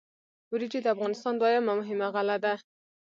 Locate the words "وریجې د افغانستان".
0.51-1.33